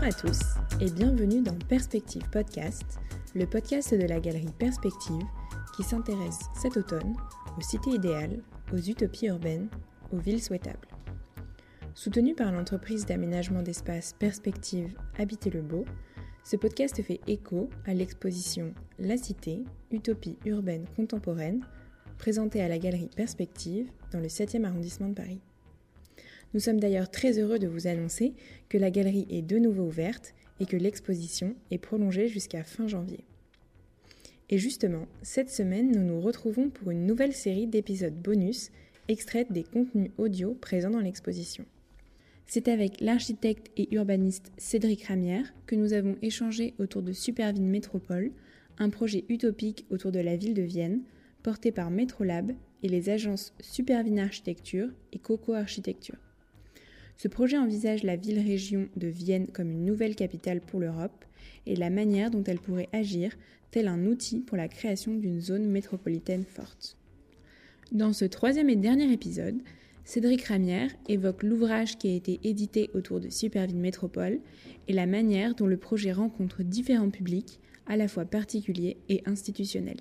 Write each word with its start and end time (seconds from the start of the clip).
Bonjour 0.00 0.16
à 0.16 0.30
tous 0.30 0.40
et 0.80 0.90
bienvenue 0.92 1.42
dans 1.42 1.58
Perspective 1.66 2.22
Podcast, 2.30 3.00
le 3.34 3.46
podcast 3.46 3.92
de 3.92 4.06
la 4.06 4.20
galerie 4.20 4.52
Perspective 4.56 5.24
qui 5.76 5.82
s'intéresse 5.82 6.38
cet 6.54 6.76
automne 6.76 7.16
aux 7.56 7.62
cités 7.62 7.90
idéales, 7.90 8.40
aux 8.72 8.78
utopies 8.78 9.26
urbaines, 9.26 9.68
aux 10.12 10.18
villes 10.18 10.40
souhaitables. 10.40 10.86
Soutenu 11.94 12.36
par 12.36 12.52
l'entreprise 12.52 13.06
d'aménagement 13.06 13.62
d'espace 13.62 14.14
Perspective 14.16 14.94
Habiter 15.18 15.50
le 15.50 15.62
Beau, 15.62 15.84
ce 16.44 16.54
podcast 16.54 17.02
fait 17.02 17.20
écho 17.26 17.68
à 17.84 17.92
l'exposition 17.92 18.74
La 19.00 19.16
Cité, 19.16 19.64
utopie 19.90 20.38
urbaine 20.44 20.84
contemporaine, 20.94 21.64
présentée 22.18 22.62
à 22.62 22.68
la 22.68 22.78
galerie 22.78 23.10
Perspective 23.16 23.90
dans 24.12 24.20
le 24.20 24.28
7e 24.28 24.64
arrondissement 24.64 25.08
de 25.08 25.14
Paris. 25.14 25.40
Nous 26.54 26.60
sommes 26.60 26.80
d'ailleurs 26.80 27.10
très 27.10 27.38
heureux 27.38 27.58
de 27.58 27.66
vous 27.66 27.86
annoncer 27.86 28.32
que 28.68 28.78
la 28.78 28.90
galerie 28.90 29.26
est 29.30 29.42
de 29.42 29.58
nouveau 29.58 29.84
ouverte 29.84 30.34
et 30.60 30.66
que 30.66 30.76
l'exposition 30.76 31.54
est 31.70 31.78
prolongée 31.78 32.28
jusqu'à 32.28 32.64
fin 32.64 32.86
janvier. 32.86 33.24
Et 34.50 34.58
justement, 34.58 35.06
cette 35.22 35.50
semaine, 35.50 35.92
nous 35.92 36.02
nous 36.02 36.20
retrouvons 36.20 36.70
pour 36.70 36.90
une 36.90 37.06
nouvelle 37.06 37.34
série 37.34 37.66
d'épisodes 37.66 38.14
bonus 38.14 38.70
extraits 39.08 39.50
des 39.52 39.62
contenus 39.62 40.10
audio 40.16 40.54
présents 40.54 40.90
dans 40.90 41.00
l'exposition. 41.00 41.66
C'est 42.46 42.68
avec 42.68 43.02
l'architecte 43.02 43.70
et 43.76 43.94
urbaniste 43.94 44.52
Cédric 44.56 45.04
Ramière 45.04 45.52
que 45.66 45.76
nous 45.76 45.92
avons 45.92 46.16
échangé 46.22 46.72
autour 46.78 47.02
de 47.02 47.12
Supervine 47.12 47.68
Métropole, 47.68 48.32
un 48.78 48.88
projet 48.88 49.26
utopique 49.28 49.84
autour 49.90 50.12
de 50.12 50.20
la 50.20 50.36
ville 50.36 50.54
de 50.54 50.62
Vienne, 50.62 51.02
porté 51.42 51.72
par 51.72 51.90
Métrolab 51.90 52.52
et 52.82 52.88
les 52.88 53.10
agences 53.10 53.52
Supervine 53.60 54.18
Architecture 54.18 54.88
et 55.12 55.18
Coco 55.18 55.52
Architecture. 55.52 56.16
Ce 57.18 57.26
projet 57.26 57.58
envisage 57.58 58.04
la 58.04 58.14
ville-région 58.14 58.88
de 58.96 59.08
Vienne 59.08 59.48
comme 59.48 59.72
une 59.72 59.84
nouvelle 59.84 60.14
capitale 60.14 60.60
pour 60.60 60.78
l'Europe 60.78 61.24
et 61.66 61.74
la 61.74 61.90
manière 61.90 62.30
dont 62.30 62.44
elle 62.44 62.60
pourrait 62.60 62.88
agir 62.92 63.36
tel 63.72 63.88
un 63.88 64.06
outil 64.06 64.38
pour 64.38 64.56
la 64.56 64.68
création 64.68 65.14
d'une 65.14 65.40
zone 65.40 65.66
métropolitaine 65.66 66.44
forte. 66.44 66.96
Dans 67.90 68.12
ce 68.12 68.24
troisième 68.24 68.70
et 68.70 68.76
dernier 68.76 69.12
épisode, 69.12 69.60
Cédric 70.04 70.44
Ramière 70.44 70.92
évoque 71.08 71.42
l'ouvrage 71.42 71.98
qui 71.98 72.08
a 72.08 72.14
été 72.14 72.38
édité 72.44 72.88
autour 72.94 73.18
de 73.18 73.30
Superville 73.30 73.76
Métropole 73.76 74.38
et 74.86 74.92
la 74.92 75.06
manière 75.06 75.56
dont 75.56 75.66
le 75.66 75.76
projet 75.76 76.12
rencontre 76.12 76.62
différents 76.62 77.10
publics, 77.10 77.58
à 77.86 77.96
la 77.96 78.06
fois 78.06 78.26
particuliers 78.26 78.96
et 79.08 79.22
institutionnels. 79.26 80.00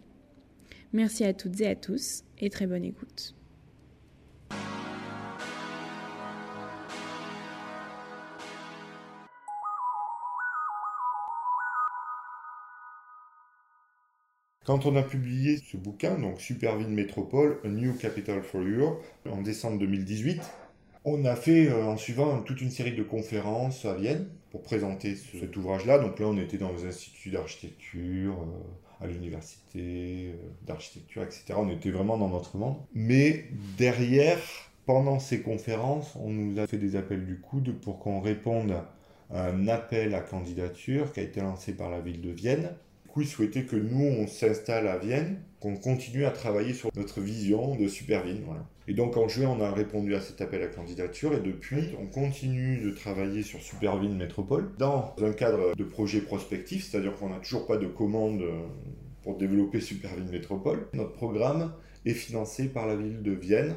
Merci 0.94 1.24
à 1.24 1.34
toutes 1.34 1.60
et 1.62 1.68
à 1.68 1.76
tous 1.76 2.24
et 2.40 2.52
très 2.52 2.68
bonne 2.68 2.86
écoute. 2.86 3.34
Quand 14.68 14.86
on 14.86 14.98
a 14.98 15.02
publié 15.02 15.62
ce 15.66 15.78
bouquin, 15.78 16.20
donc 16.20 16.42
Superville 16.42 16.90
Métropole, 16.90 17.62
A 17.64 17.70
New 17.70 17.94
Capital 17.94 18.44
for 18.44 18.60
Europe, 18.60 19.02
en 19.32 19.42
décembre 19.42 19.80
2018, 19.80 20.42
on 21.06 21.24
a 21.24 21.38
fait 21.38 21.70
euh, 21.70 21.86
en 21.86 21.96
suivant 21.96 22.42
toute 22.42 22.60
une 22.60 22.70
série 22.70 22.92
de 22.92 23.02
conférences 23.02 23.86
à 23.86 23.94
Vienne 23.94 24.28
pour 24.52 24.64
présenter 24.64 25.16
cet 25.16 25.56
ouvrage-là. 25.56 26.00
Donc 26.00 26.20
là, 26.20 26.28
on 26.28 26.38
était 26.38 26.58
dans 26.58 26.74
les 26.74 26.84
instituts 26.84 27.30
d'architecture, 27.30 28.34
euh, 28.34 29.06
à 29.06 29.08
l'université 29.08 30.34
euh, 30.34 30.50
d'architecture, 30.66 31.24
etc. 31.24 31.54
On 31.56 31.70
était 31.70 31.92
vraiment 31.92 32.18
dans 32.18 32.28
notre 32.28 32.58
monde. 32.58 32.76
Mais 32.94 33.46
derrière, 33.78 34.38
pendant 34.86 35.20
ces 35.20 35.40
conférences, 35.42 36.14
on 36.18 36.30
nous 36.30 36.60
a 36.60 36.68
fait 36.68 36.78
des 36.78 36.98
appels 36.98 37.26
du 37.26 37.40
coude 37.40 37.80
pour 37.80 38.00
qu'on 38.00 38.20
réponde 38.20 38.74
à 39.34 39.46
un 39.46 39.70
appel 39.70 40.14
à 40.14 40.20
candidature 40.20 41.14
qui 41.14 41.22
a 41.22 41.24
été 41.24 41.40
lancé 41.40 41.72
par 41.72 41.90
la 41.90 42.02
ville 42.02 42.20
de 42.20 42.32
Vienne 42.32 42.74
coup, 43.18 43.22
il 43.24 43.28
souhaitait 43.28 43.64
que 43.64 43.76
nous, 43.76 44.06
on 44.06 44.28
s'installe 44.28 44.88
à 44.88 45.00
Vienne, 45.00 45.40
qu'on 45.60 45.76
continue 45.76 46.26
à 46.26 46.30
travailler 46.30 46.74
sur 46.74 46.92
notre 46.96 47.20
vision 47.20 47.76
de 47.76 47.88
Superville. 47.88 48.44
Voilà. 48.46 48.64
Et 48.88 48.94
donc 48.94 49.18
en 49.18 49.28
juin, 49.28 49.48
on 49.48 49.60
a 49.60 49.72
répondu 49.72 50.14
à 50.14 50.22
cet 50.22 50.40
appel 50.40 50.62
à 50.62 50.68
candidature 50.68 51.34
et 51.34 51.40
depuis, 51.40 51.96
on 52.00 52.06
continue 52.06 52.78
de 52.78 52.92
travailler 52.92 53.42
sur 53.42 53.60
Superville 53.60 54.16
Métropole 54.16 54.70
dans 54.78 55.16
un 55.20 55.32
cadre 55.32 55.76
de 55.76 55.84
projet 55.84 56.22
prospectif, 56.22 56.88
c'est-à-dire 56.88 57.16
qu'on 57.16 57.30
n'a 57.30 57.40
toujours 57.40 57.66
pas 57.66 57.78
de 57.78 57.88
commande 57.88 58.44
euh, 58.44 58.62
pour 59.24 59.36
développer 59.36 59.82
Superville 59.82 60.30
Métropole. 60.30 60.88
Notre 60.94 61.14
programme 61.14 61.74
est 62.06 62.14
financé 62.14 62.68
par 62.68 62.86
la 62.86 62.96
ville 62.96 63.24
de 63.24 63.32
Vienne, 63.32 63.74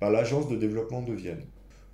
par 0.00 0.10
l'agence 0.10 0.48
de 0.48 0.56
développement 0.56 1.02
de 1.02 1.12
Vienne 1.12 1.44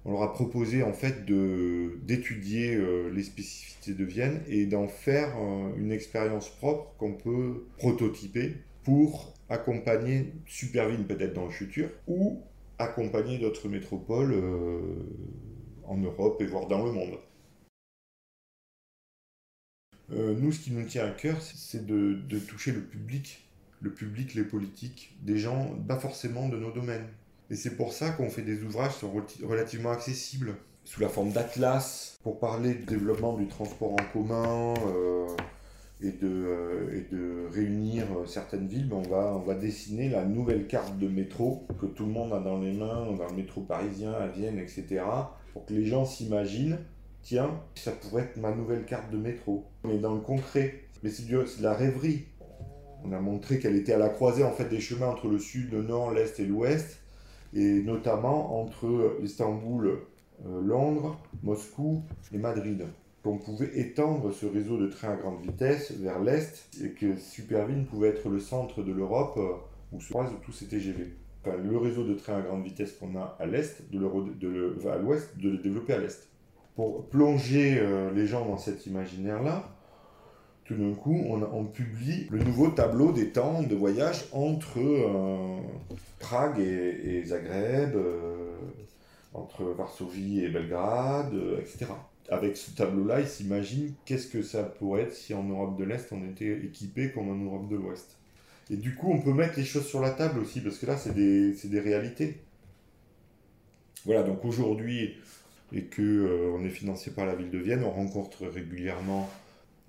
on 0.04 0.12
leur 0.12 0.22
a 0.22 0.32
proposé 0.32 0.82
en 0.82 0.92
fait 0.92 1.25
d'étudier 1.26 2.75
euh, 2.75 3.10
les 3.10 3.22
spécificités 3.22 3.94
de 3.94 4.04
Vienne 4.04 4.42
et 4.48 4.66
d'en 4.66 4.88
faire 4.88 5.36
euh, 5.38 5.75
une 5.76 5.92
expérience 5.92 6.48
propre 6.48 6.94
qu'on 6.98 7.14
peut 7.14 7.64
prototyper 7.78 8.56
pour 8.84 9.34
accompagner 9.48 10.32
Supervine 10.47 11.04
peut-être 11.04 11.34
dans 11.34 11.47
le 11.47 11.50
futur 11.50 11.91
ou 12.06 12.41
accompagner 12.78 13.38
d'autres 13.38 13.69
métropoles 13.69 14.32
euh, 14.32 14.81
en 15.84 15.97
Europe 15.97 16.41
et 16.41 16.47
voire 16.47 16.66
dans 16.66 16.84
le 16.84 16.92
monde. 16.92 17.19
nous, 20.10 20.53
ce 20.53 20.60
qui 20.60 20.70
nous 20.70 20.87
tient 20.87 21.04
à 21.04 21.10
cœur, 21.10 21.41
c'est 21.42 21.84
de, 21.84 22.14
de 22.14 22.38
toucher 22.38 22.72
le 22.72 22.81
public, 22.81 23.47
le 23.82 23.92
public, 23.92 24.34
les 24.34 24.42
politiques, 24.42 25.14
des 25.20 25.37
gens 25.37 25.75
pas 25.87 25.98
forcément 25.98 26.48
de 26.48 26.56
nos 26.56 26.70
domaines. 26.70 27.06
Et 27.50 27.56
c'est 27.56 27.76
pour 27.76 27.94
ça 27.94 28.10
qu'on 28.10 28.28
fait 28.28 28.42
des 28.42 28.62
ouvrages 28.62 28.92
qui 28.94 29.00
sont 29.00 29.12
relativement 29.47 29.91
accessibles, 29.91 30.54
sous 30.84 31.00
la 31.00 31.09
forme 31.09 31.31
d'atlas, 31.32 32.19
pour 32.22 32.38
parler 32.38 32.75
du 32.75 32.84
développement 32.84 33.36
du 33.36 33.47
transport 33.47 33.92
en 33.92 34.12
commun 34.12 34.75
euh, 34.86 35.26
et, 36.03 36.10
de, 36.10 36.28
euh, 36.28 36.98
et 36.98 37.14
de 37.14 37.48
réunir 37.50 38.04
euh, 38.04 38.26
certaines 38.26 38.69
villes. 38.69 38.88
Ben, 38.88 38.97
on, 38.97 39.08
va, 39.08 39.34
on 39.34 39.41
va 39.41 39.54
dessiner 39.54 40.10
la 40.10 40.26
nouvelle 40.26 40.66
carte 40.66 40.98
de 40.98 41.08
métro 41.08 41.66
que 41.81 41.87
tout 41.87 42.04
le 42.04 42.12
monde 42.12 42.34
a 42.34 42.38
dans 42.38 42.58
les 42.58 42.72
mains, 42.72 43.12
dans 43.12 43.28
le 43.28 43.37
métro 43.37 43.62
parisien, 43.62 44.12
à 44.12 44.26
Vienne, 44.26 44.58
etc. 44.58 45.03
Pour 45.54 45.64
que 45.64 45.72
les 45.72 45.87
gens 45.87 46.04
s'imaginent, 46.04 46.78
tiens, 47.22 47.50
ça 47.76 47.92
pourrait 47.92 48.25
être 48.25 48.37
ma 48.37 48.54
nouvelle 48.54 48.84
carte 48.84 49.10
de 49.10 49.16
métro. 49.16 49.64
Mais 49.84 49.97
dans 49.97 50.14
le 50.14 50.20
concret, 50.20 50.82
mais 51.03 51.08
c'est 51.08 51.26
de 51.26 51.62
la 51.62 51.72
rêverie. 51.72 52.26
On 53.04 53.12
a 53.12 53.20
montré 53.20 53.58
qu'elle 53.58 53.76
était 53.76 53.94
à 53.94 53.98
la 53.98 54.10
croisée 54.10 54.44
en 54.44 54.53
fait 54.53 54.69
des 54.69 54.81
chemins 54.81 55.06
entre 55.06 55.28
le 55.28 55.38
sud, 55.38 55.72
le 55.72 55.82
nord, 55.82 56.12
l'est 56.12 56.38
et 56.41 56.44
l'ouest 56.44 56.98
et 57.54 57.82
notamment 57.82 58.60
entre 58.60 59.16
Istanbul, 59.22 59.98
euh, 60.47 60.60
Londres, 60.62 61.19
Moscou 61.42 62.03
et 62.32 62.38
Madrid. 62.38 62.84
Qu'on 63.22 63.38
pouvait 63.38 63.78
étendre 63.78 64.32
ce 64.32 64.47
réseau 64.47 64.78
de 64.78 64.86
trains 64.86 65.12
à 65.12 65.16
grande 65.16 65.42
vitesse 65.42 65.92
vers 65.92 66.20
l'Est 66.20 66.69
et 66.82 66.91
que 66.91 67.16
Supervine 67.16 67.84
pouvait 67.87 68.08
être 68.08 68.28
le 68.28 68.38
centre 68.38 68.82
de 68.82 68.92
l'Europe 68.92 69.34
euh, 69.37 69.54
où 69.92 70.00
se 70.00 70.10
croisent 70.10 70.34
tous 70.44 70.53
ces 70.53 70.66
TGV. 70.66 71.08
Enfin, 71.44 71.56
le 71.56 71.76
réseau 71.76 72.04
de 72.04 72.14
trains 72.14 72.37
à 72.37 72.41
grande 72.42 72.64
vitesse 72.64 72.92
qu'on 72.92 73.16
a 73.16 73.37
à 73.41 73.47
l'Est, 73.47 73.91
de, 73.91 73.98
de 73.98 74.88
à 74.88 74.98
l'Ouest, 74.98 75.37
de 75.38 75.50
le 75.50 75.58
développer 75.58 75.94
à 75.94 75.98
l'Est. 75.98 76.28
Pour 76.76 77.06
plonger 77.06 77.78
euh, 77.81 78.12
les 78.12 78.26
gens 78.26 78.47
dans 78.47 78.58
cet 78.58 78.87
imaginaire-là, 78.87 79.69
tout 80.68 80.74
d'un 80.74 80.92
coup, 80.92 81.24
on, 81.30 81.64
publie 81.64 82.26
le 82.30 82.40
nouveau 82.44 82.68
tableau 82.68 83.10
des 83.10 83.30
temps 83.30 83.62
de 83.62 83.74
voyage 83.74 84.26
entre 84.32 84.78
euh, 84.78 85.60
Prague 86.18 86.60
et, 86.60 87.24
Zagreb, 87.24 87.96
euh, 87.96 88.54
entre 89.32 89.64
Varsovie 89.64 90.44
et 90.44 90.50
Belgrade, 90.50 91.32
euh, 91.32 91.58
etc. 91.58 91.86
Avec 92.28 92.58
ce 92.58 92.72
tableau-là, 92.72 93.20
ils 93.20 93.26
s'imaginent 93.26 93.94
qu'est-ce 94.04 94.26
que 94.26 94.42
ça 94.42 94.62
pourrait 94.62 95.04
être 95.04 95.14
si 95.14 95.32
en 95.32 95.44
Europe 95.44 95.78
de 95.78 95.84
l'Est 95.84 96.12
on 96.12 96.22
était 96.28 96.52
équipé 96.62 97.12
comme 97.12 97.30
en 97.30 97.36
Europe 97.36 97.66
de 97.70 97.76
l'Ouest. 97.76 98.18
Et 98.68 98.76
du 98.76 98.94
coup, 98.94 99.10
on 99.10 99.22
peut 99.22 99.32
mettre 99.32 99.56
les 99.56 99.64
choses 99.64 99.86
sur 99.86 100.02
la 100.02 100.10
table 100.10 100.38
aussi, 100.38 100.60
parce 100.60 100.76
que 100.76 100.84
là, 100.84 100.98
c'est 100.98 101.14
des, 101.14 101.52
des, 101.52 101.80
réalités. 101.80 102.42
Voilà, 104.04 104.22
donc 104.22 104.44
aujourd'hui, 104.44 105.16
et 105.72 105.84
que 105.84 106.52
on 106.54 106.62
est 106.62 106.70
financé 106.70 107.12
par 107.12 107.25
la 107.25 107.34
ville 107.34 107.50
de 107.50 107.58
Vienne, 107.58 107.82
on 107.84 107.90
rencontre 107.90 108.46
régulièrement 108.46 109.31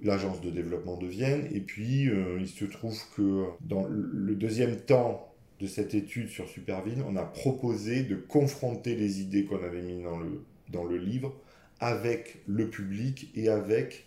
l'agence 0.01 0.41
de 0.41 0.49
développement 0.49 0.97
de 0.97 1.07
Vienne. 1.07 1.47
Et 1.51 1.59
puis, 1.59 2.09
euh, 2.09 2.37
il 2.39 2.47
se 2.47 2.65
trouve 2.65 2.97
que 3.15 3.45
dans 3.61 3.85
le 3.89 4.35
deuxième 4.35 4.77
temps 4.77 5.29
de 5.59 5.67
cette 5.67 5.93
étude 5.93 6.29
sur 6.29 6.47
Superville, 6.47 7.03
on 7.07 7.15
a 7.15 7.23
proposé 7.23 8.03
de 8.03 8.15
confronter 8.15 8.95
les 8.95 9.21
idées 9.21 9.45
qu'on 9.45 9.63
avait 9.63 9.81
mises 9.81 10.03
dans 10.03 10.17
le, 10.17 10.43
dans 10.69 10.85
le 10.85 10.97
livre 10.97 11.33
avec 11.79 12.41
le 12.47 12.69
public 12.69 13.29
et 13.35 13.49
avec 13.49 14.05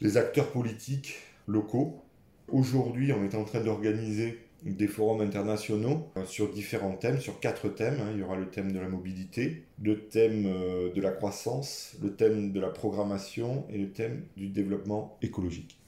les 0.00 0.16
acteurs 0.16 0.50
politiques 0.50 1.16
locaux. 1.46 2.02
Aujourd'hui, 2.48 3.12
on 3.12 3.24
est 3.24 3.34
en 3.34 3.44
train 3.44 3.60
d'organiser 3.60 4.38
des 4.64 4.86
forums 4.86 5.20
internationaux 5.20 6.08
euh, 6.16 6.24
sur 6.24 6.52
différents 6.52 6.96
thèmes, 6.96 7.20
sur 7.20 7.40
quatre 7.40 7.68
thèmes. 7.68 7.98
Hein. 8.00 8.10
Il 8.12 8.20
y 8.20 8.22
aura 8.22 8.36
le 8.36 8.48
thème 8.48 8.72
de 8.72 8.78
la 8.78 8.88
mobilité, 8.88 9.64
le 9.82 10.06
thème 10.08 10.46
euh, 10.46 10.92
de 10.92 11.00
la 11.00 11.10
croissance, 11.10 11.96
le 12.02 12.14
thème 12.14 12.52
de 12.52 12.60
la 12.60 12.68
programmation 12.68 13.66
et 13.70 13.78
le 13.78 13.90
thème 13.90 14.24
du 14.36 14.48
développement 14.48 15.18
écologique. 15.22 15.78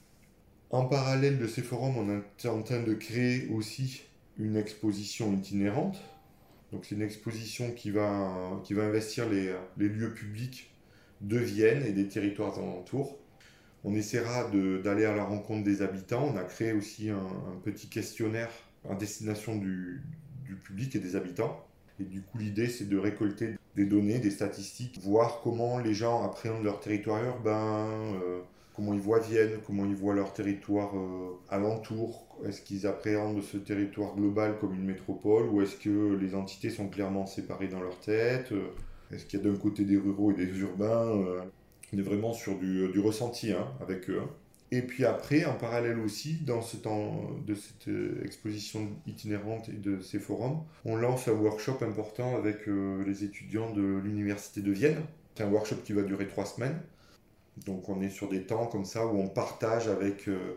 En 0.70 0.86
parallèle 0.86 1.38
de 1.38 1.46
ces 1.46 1.62
forums, 1.62 1.96
on 1.96 2.10
est 2.10 2.48
en 2.48 2.62
train 2.62 2.82
de 2.82 2.94
créer 2.94 3.48
aussi 3.48 4.02
une 4.38 4.56
exposition 4.56 5.32
itinérante. 5.32 6.02
Donc 6.72 6.84
c'est 6.84 6.96
une 6.96 7.02
exposition 7.02 7.70
qui 7.70 7.90
va, 7.90 8.60
qui 8.64 8.74
va 8.74 8.82
investir 8.82 9.28
les, 9.28 9.54
les 9.78 9.88
lieux 9.88 10.12
publics 10.12 10.74
de 11.20 11.38
Vienne 11.38 11.84
et 11.86 11.92
des 11.92 12.08
territoires 12.08 12.58
alentours. 12.58 13.16
On 13.84 13.94
essaiera 13.94 14.50
d'aller 14.82 15.04
à 15.04 15.14
la 15.14 15.24
rencontre 15.24 15.62
des 15.62 15.82
habitants. 15.82 16.30
On 16.32 16.36
a 16.36 16.44
créé 16.44 16.72
aussi 16.72 17.10
un, 17.10 17.60
petit 17.62 17.88
questionnaire 17.88 18.50
à 18.88 18.94
destination 18.94 19.56
du, 19.56 20.02
public 20.64 20.96
et 20.96 20.98
des 20.98 21.16
habitants. 21.16 21.64
Et 22.00 22.04
du 22.04 22.22
coup, 22.22 22.38
l'idée, 22.38 22.68
c'est 22.68 22.88
de 22.88 22.96
récolter 22.96 23.56
des 23.76 23.84
données, 23.84 24.18
des 24.18 24.30
statistiques, 24.30 24.98
voir 25.02 25.40
comment 25.42 25.78
les 25.78 25.94
gens 25.94 26.24
appréhendent 26.24 26.64
leur 26.64 26.80
territoire 26.80 27.22
urbain, 27.22 27.88
euh, 28.22 28.40
comment 28.74 28.94
ils 28.94 29.00
voient 29.00 29.20
Vienne, 29.20 29.58
comment 29.66 29.84
ils 29.84 29.94
voient 29.94 30.14
leur 30.14 30.32
territoire 30.32 30.96
euh, 30.96 31.38
alentour. 31.50 32.26
Est-ce 32.46 32.62
qu'ils 32.62 32.86
appréhendent 32.86 33.42
ce 33.42 33.58
territoire 33.58 34.14
global 34.14 34.56
comme 34.60 34.74
une 34.74 34.84
métropole 34.84 35.48
ou 35.48 35.60
est-ce 35.60 35.76
que 35.76 36.14
les 36.14 36.34
entités 36.34 36.70
sont 36.70 36.88
clairement 36.88 37.26
séparées 37.26 37.68
dans 37.68 37.80
leur 37.80 37.98
tête? 38.00 38.52
Est-ce 39.12 39.26
qu'il 39.26 39.40
y 39.40 39.46
a 39.46 39.50
d'un 39.50 39.56
côté 39.56 39.84
des 39.84 39.96
ruraux 39.96 40.32
et 40.32 40.34
des 40.34 40.58
urbains 40.58 41.08
euh, 41.08 41.42
on 41.92 41.98
est 41.98 42.02
vraiment 42.02 42.32
sur 42.32 42.58
du, 42.58 42.98
ressenti 42.98 43.52
hein, 43.52 43.68
avec 43.80 44.08
eux. 44.10 44.20
Hein. 44.22 44.30
Et 44.70 44.82
puis 44.82 45.04
après, 45.04 45.44
en 45.44 45.54
parallèle 45.54 46.00
aussi, 46.00 46.34
dans 46.44 46.60
ce 46.60 46.76
temps 46.76 47.30
de 47.46 47.54
cette 47.54 47.86
euh, 47.86 48.20
exposition 48.24 48.88
itinérante 49.06 49.68
et 49.68 49.76
de 49.76 50.00
ces 50.00 50.18
forums, 50.18 50.64
on 50.84 50.96
lance 50.96 51.28
un 51.28 51.32
workshop 51.32 51.78
important 51.82 52.36
avec 52.36 52.66
euh, 52.66 53.04
les 53.04 53.22
étudiants 53.22 53.72
de 53.72 54.00
l'Université 54.02 54.62
de 54.62 54.72
Vienne. 54.72 55.00
C'est 55.36 55.44
un 55.44 55.50
workshop 55.50 55.76
qui 55.84 55.92
va 55.92 56.02
durer 56.02 56.26
trois 56.26 56.44
semaines. 56.44 56.80
Donc 57.66 57.88
on 57.88 58.00
est 58.00 58.10
sur 58.10 58.28
des 58.28 58.42
temps 58.42 58.66
comme 58.66 58.84
ça 58.84 59.06
où 59.06 59.16
on 59.16 59.28
partage 59.28 59.86
avec 59.86 60.28
euh, 60.28 60.54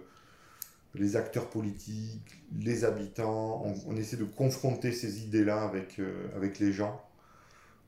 les 0.95 1.15
acteurs 1.15 1.51
politiques, 1.51 2.41
les 2.59 2.85
habitants, 2.85 3.63
on, 3.85 3.95
essaie 3.97 4.17
de 4.17 4.23
confronter 4.23 4.91
ces 4.93 5.23
idées-là 5.25 5.61
avec, 5.61 6.01
avec 6.35 6.57
les 6.57 6.71
gens 6.71 6.99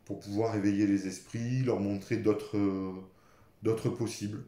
pour 0.06 0.20
pouvoir 0.20 0.56
éveiller 0.56 0.86
les 0.86 1.08
esprits, 1.08 1.64
leur 1.64 1.80
montrer 1.80 2.18
d'autres 2.18 2.60
d'autres 3.64 3.90
possibles. 3.90 4.44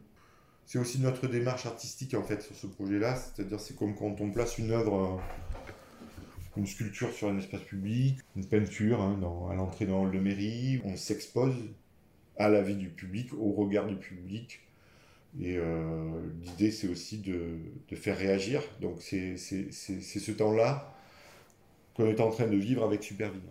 C'est 0.64 0.78
aussi 0.78 1.00
notre 1.00 1.26
démarche 1.26 1.66
artistique 1.66 2.14
en 2.14 2.22
fait 2.22 2.42
sur 2.42 2.54
ce 2.54 2.66
projet-là, 2.66 3.16
c'est-à-dire 3.16 3.60
c'est 3.60 3.76
comme 3.76 3.94
quand 3.94 4.20
on 4.20 4.30
place 4.30 4.58
une 4.58 4.70
œuvre, 4.70 5.20
euh, 5.20 6.60
une 6.60 6.66
sculpture 6.66 7.12
sur 7.12 7.28
un 7.28 7.38
espace 7.38 7.62
public, 7.62 8.18
une 8.36 8.46
peinture 8.46 9.00
hein, 9.00 9.18
à 9.50 9.54
l'entrée 9.54 9.86
hall 9.90 10.10
de 10.10 10.18
mairie, 10.18 10.80
on 10.84 10.96
s'expose 10.96 11.54
à 12.38 12.48
la 12.48 12.62
vie 12.62 12.76
du 12.76 12.88
public, 12.88 13.32
au 13.34 13.52
regard 13.52 13.86
du 13.86 13.96
public. 13.96 14.60
Et 15.40 15.56
euh, 15.56 16.20
l'idée 16.42 16.70
c'est 16.70 16.88
aussi 16.88 17.18
de, 17.18 17.58
de, 17.88 17.96
faire 17.96 18.16
réagir. 18.16 18.62
Donc 18.80 19.00
c'est 19.00 19.36
ce 19.36 20.30
temps-là 20.30 20.94
qu'on 21.94 22.06
est 22.06 22.20
en 22.20 22.30
train 22.30 22.46
de 22.46 22.56
vivre 22.56 22.84
avec 22.84 23.02
Supervision. 23.02 23.50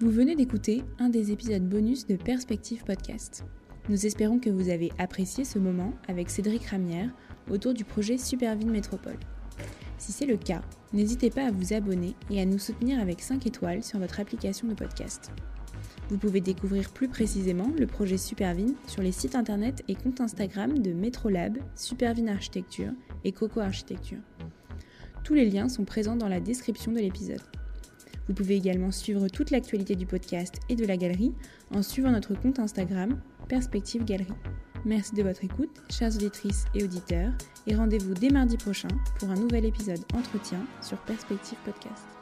Vous 0.00 0.10
venez 0.10 0.34
d'écouter 0.34 0.82
un 0.98 1.10
des 1.10 1.30
épisodes 1.30 1.68
bonus 1.68 2.06
de 2.06 2.16
Perspective 2.16 2.84
Podcast. 2.84 3.44
Nous 3.90 4.06
espérons 4.06 4.38
que 4.38 4.48
vous 4.48 4.70
avez 4.70 4.90
apprécié 4.96 5.44
ce 5.44 5.58
moment 5.58 5.92
avec 6.08 6.30
Cédric 6.30 6.64
Ramière 6.64 7.10
autour 7.50 7.74
du 7.74 7.84
projet 7.84 8.16
Superville 8.16 8.70
Métropole. 8.70 9.18
Si 9.98 10.12
c'est 10.12 10.24
le 10.24 10.38
cas, 10.38 10.62
n'hésitez 10.94 11.28
pas 11.28 11.48
à 11.48 11.50
vous 11.50 11.74
abonner 11.74 12.14
et 12.30 12.40
à 12.40 12.46
nous 12.46 12.58
soutenir 12.58 12.98
avec 12.98 13.20
5 13.20 13.46
étoiles 13.46 13.82
sur 13.82 13.98
votre 13.98 14.20
application 14.20 14.68
de 14.68 14.74
podcast. 14.74 15.32
Vous 16.08 16.16
pouvez 16.16 16.40
découvrir 16.40 16.88
plus 16.94 17.08
précisément 17.08 17.70
le 17.78 17.86
projet 17.86 18.16
Supervine 18.16 18.76
sur 18.86 19.02
les 19.02 19.12
sites 19.12 19.34
internet 19.34 19.84
et 19.86 19.96
comptes 19.96 20.22
Instagram 20.22 20.78
de 20.78 20.94
Metrolab, 20.94 21.58
Supervine 21.74 22.30
Architecture 22.30 22.92
et 23.24 23.32
Coco 23.32 23.60
Architecture. 23.60 24.20
Tous 25.24 25.34
les 25.34 25.50
liens 25.50 25.68
sont 25.68 25.84
présents 25.84 26.16
dans 26.16 26.28
la 26.28 26.40
description 26.40 26.90
de 26.90 27.00
l'épisode. 27.00 27.42
Vous 28.28 28.34
pouvez 28.34 28.56
également 28.56 28.90
suivre 28.90 29.28
toute 29.28 29.50
l'actualité 29.50 29.96
du 29.96 30.06
podcast 30.06 30.54
et 30.68 30.76
de 30.76 30.84
la 30.84 30.96
galerie 30.96 31.34
en 31.74 31.82
suivant 31.82 32.10
notre 32.10 32.34
compte 32.34 32.58
Instagram 32.58 33.20
Perspective 33.48 34.04
Galerie. 34.04 34.32
Merci 34.84 35.14
de 35.14 35.22
votre 35.22 35.44
écoute, 35.44 35.82
chères 35.90 36.14
auditrices 36.14 36.64
et 36.74 36.84
auditeurs, 36.84 37.32
et 37.66 37.74
rendez-vous 37.74 38.14
dès 38.14 38.30
mardi 38.30 38.56
prochain 38.56 38.88
pour 39.18 39.30
un 39.30 39.34
nouvel 39.34 39.64
épisode 39.64 40.00
entretien 40.14 40.64
sur 40.80 40.98
Perspective 40.98 41.58
Podcast. 41.64 42.19